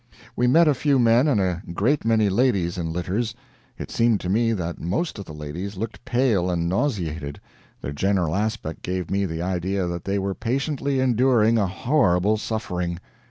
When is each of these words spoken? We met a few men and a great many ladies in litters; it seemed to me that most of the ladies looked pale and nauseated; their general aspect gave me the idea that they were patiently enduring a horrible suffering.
We 0.35 0.47
met 0.47 0.67
a 0.67 0.73
few 0.73 0.97
men 0.97 1.27
and 1.27 1.39
a 1.39 1.61
great 1.75 2.03
many 2.05 2.27
ladies 2.27 2.75
in 2.75 2.91
litters; 2.91 3.35
it 3.77 3.91
seemed 3.91 4.19
to 4.21 4.29
me 4.29 4.51
that 4.51 4.81
most 4.81 5.19
of 5.19 5.25
the 5.25 5.31
ladies 5.31 5.77
looked 5.77 6.03
pale 6.05 6.49
and 6.49 6.67
nauseated; 6.67 7.39
their 7.83 7.93
general 7.93 8.35
aspect 8.35 8.81
gave 8.81 9.11
me 9.11 9.27
the 9.27 9.43
idea 9.43 9.85
that 9.85 10.05
they 10.05 10.17
were 10.17 10.33
patiently 10.33 10.99
enduring 10.99 11.59
a 11.59 11.67
horrible 11.67 12.37
suffering. 12.37 12.97